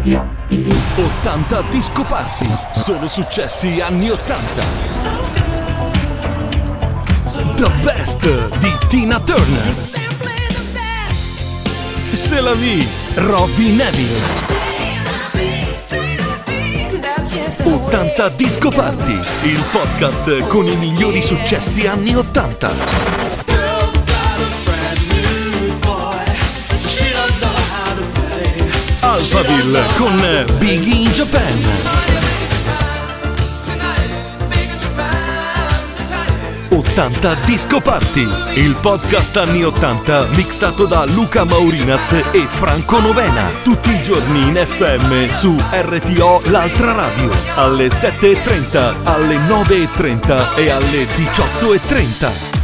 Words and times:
80 0.00 1.62
Disco 1.70 2.04
Party. 2.04 2.46
Sono 2.72 3.08
successi 3.08 3.80
anni 3.80 4.08
80. 4.10 4.62
The 7.56 7.68
best 7.82 8.58
di 8.58 8.72
Tina 8.88 9.18
Turner. 9.20 9.74
Se 12.12 12.40
la 12.40 12.52
vi, 12.52 12.86
Robbie 13.14 13.72
Neville. 13.72 14.46
80 17.64 18.28
Disco 18.30 18.70
Party, 18.70 19.18
il 19.42 19.62
podcast 19.72 20.46
con 20.46 20.66
i 20.66 20.76
migliori 20.76 21.22
successi 21.22 21.86
anni 21.86 22.14
80. 22.14 23.57
Alphaville 29.18 29.84
con 29.96 30.46
Biggie 30.58 30.94
in 30.94 31.10
Japan. 31.10 31.62
80 36.68 37.34
Disco 37.44 37.80
Party, 37.80 38.28
il 38.54 38.76
podcast 38.80 39.36
anni 39.38 39.64
80 39.64 40.28
mixato 40.36 40.86
da 40.86 41.04
Luca 41.06 41.42
Maurinaz 41.42 42.12
e 42.30 42.46
Franco 42.46 43.00
Novena, 43.00 43.50
tutti 43.64 43.90
i 43.90 44.00
giorni 44.04 44.40
in 44.42 44.54
FM 44.54 45.26
su 45.30 45.60
RTO 45.72 46.42
L'Altra 46.50 46.92
Radio, 46.92 47.30
alle 47.56 47.88
7.30, 47.88 48.94
alle 49.02 49.36
9.30 49.36 50.54
e 50.54 50.70
alle 50.70 51.06
18.30. 51.06 52.57